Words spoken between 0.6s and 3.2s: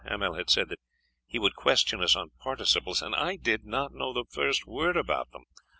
that he would question us on participles, and